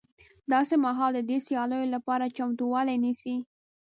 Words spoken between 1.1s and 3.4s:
د دې سیالیو لپاره چمتوالی نیسي